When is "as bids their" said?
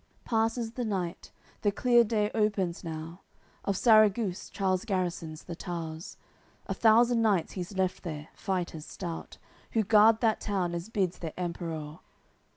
10.73-11.33